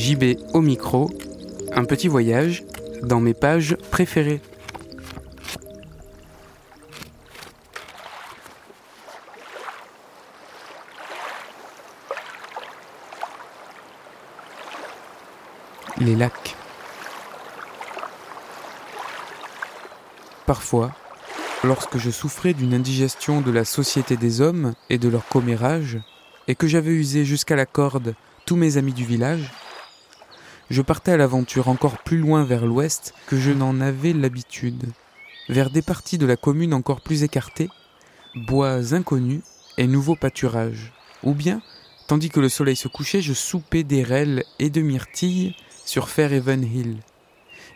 [0.00, 1.10] JB au micro,
[1.74, 2.64] un petit voyage
[3.02, 4.40] dans mes pages préférées.
[15.98, 16.56] Les lacs.
[20.46, 20.92] Parfois,
[21.62, 25.98] lorsque je souffrais d'une indigestion de la société des hommes et de leur commérage,
[26.48, 28.14] et que j'avais usé jusqu'à la corde
[28.46, 29.52] tous mes amis du village,
[30.70, 34.86] je partais à l'aventure encore plus loin vers l'ouest que je n'en avais l'habitude,
[35.48, 37.68] vers des parties de la commune encore plus écartées,
[38.36, 39.42] bois inconnus
[39.78, 40.92] et nouveaux pâturages,
[41.24, 41.60] ou bien,
[42.06, 46.98] tandis que le soleil se couchait, je soupais d'érelles et de myrtilles sur Fairhaven Hill,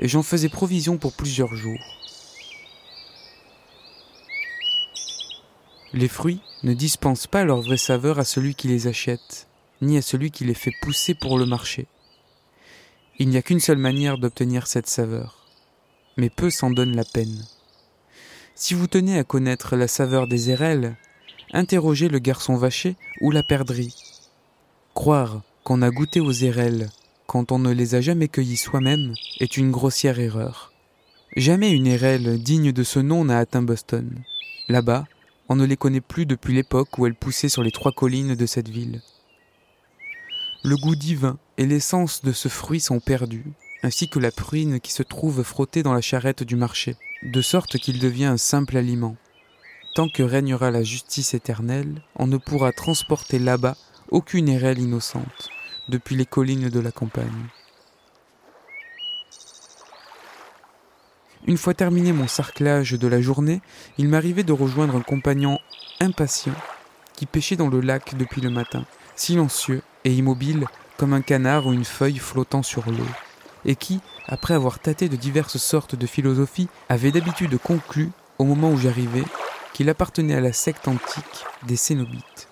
[0.00, 1.78] et j'en faisais provision pour plusieurs jours.
[5.92, 9.46] Les fruits ne dispensent pas leur vraie saveur à celui qui les achète,
[9.80, 11.86] ni à celui qui les fait pousser pour le marché.
[13.22, 15.46] Il n'y a qu'une seule manière d'obtenir cette saveur,
[16.16, 17.44] mais peu s'en donnent la peine.
[18.54, 20.96] Si vous tenez à connaître la saveur des érelles,
[21.52, 23.94] interrogez le garçon vaché ou la perdrix.
[24.94, 26.88] Croire qu'on a goûté aux érelles
[27.26, 30.72] quand on ne les a jamais cueillies soi-même est une grossière erreur.
[31.36, 34.22] Jamais une érelle digne de ce nom n'a atteint Boston.
[34.70, 35.04] Là-bas,
[35.50, 38.46] on ne les connaît plus depuis l'époque où elles poussaient sur les trois collines de
[38.46, 39.02] cette ville.
[40.62, 43.46] Le goût divin et l'essence de ce fruit sont perdus,
[43.82, 47.78] ainsi que la pruine qui se trouve frottée dans la charrette du marché, de sorte
[47.78, 49.16] qu'il devient un simple aliment.
[49.94, 53.74] Tant que régnera la justice éternelle, on ne pourra transporter là-bas
[54.10, 55.48] aucune érelle innocente,
[55.88, 57.46] depuis les collines de la campagne.
[61.46, 63.62] Une fois terminé mon sarclage de la journée,
[63.96, 65.58] il m'arrivait de rejoindre un compagnon
[66.00, 66.54] impatient
[67.14, 68.84] qui pêchait dans le lac depuis le matin,
[69.20, 70.64] silencieux et immobile
[70.96, 73.06] comme un canard ou une feuille flottant sur l'eau,
[73.64, 78.70] et qui, après avoir tâté de diverses sortes de philosophies, avait d'habitude conclu, au moment
[78.70, 79.24] où j'arrivais,
[79.74, 82.48] qu'il appartenait à la secte antique des Cénobites.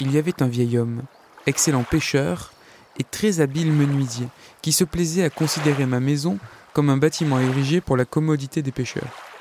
[0.00, 1.02] Il y avait un vieil homme,
[1.46, 2.52] excellent pêcheur
[2.98, 4.28] et très habile menuisier,
[4.62, 6.38] qui se plaisait à considérer ma maison
[6.72, 9.31] comme un bâtiment érigé pour la commodité des pêcheurs.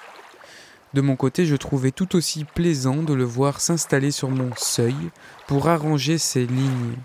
[0.93, 4.95] De mon côté, je trouvais tout aussi plaisant de le voir s'installer sur mon seuil
[5.47, 6.97] pour arranger ses lignes.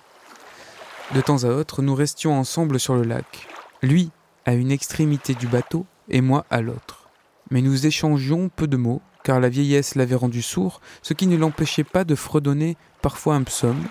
[1.14, 3.46] De temps à autre, nous restions ensemble sur le lac,
[3.82, 4.10] lui
[4.44, 7.08] à une extrémité du bateau et moi à l'autre.
[7.52, 11.36] Mais nous échangions peu de mots, car la vieillesse l'avait rendu sourd, ce qui ne
[11.36, 13.84] l'empêchait pas de fredonner parfois un psaume,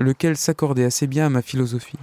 [0.00, 1.98] lequel s'accordait assez bien à ma philosophie.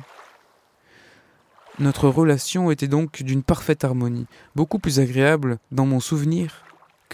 [1.79, 6.63] Notre relation était donc d'une parfaite harmonie, beaucoup plus agréable dans mon souvenir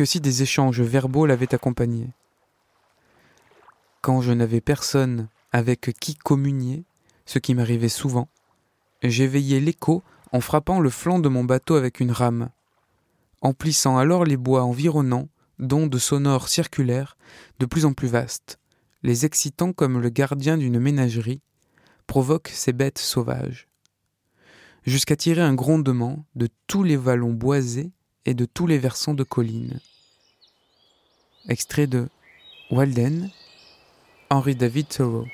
[0.04, 2.10] si des échanges verbaux l'avaient accompagné.
[4.02, 6.84] Quand je n'avais personne avec qui communier,
[7.26, 8.30] ce qui m'arrivait souvent,
[9.04, 12.50] j'éveillais l'écho en frappant le flanc de mon bateau avec une rame,
[13.42, 15.28] emplissant alors les bois environnants
[15.58, 17.18] d'ondes sonores circulaires
[17.60, 18.60] de plus en plus vastes,
[19.04, 21.42] les excitant comme le gardien d'une ménagerie
[22.08, 23.70] provoque ces bêtes sauvages
[24.86, 27.92] jusqu'à tirer un grondement de tous les vallons boisés
[28.30, 29.80] et de tous les versants de collines.
[31.48, 32.10] Extrait de
[32.70, 33.32] Walden,
[34.30, 35.26] Henry David Thoreau.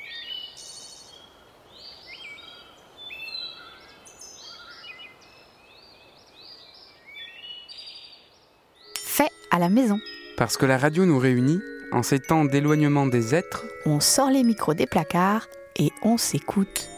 [9.03, 9.99] Fait à la maison.
[10.37, 11.59] Parce que la radio nous réunit,
[11.91, 16.89] en ces temps d'éloignement des êtres, On sort les micros des placards et on s'écoute.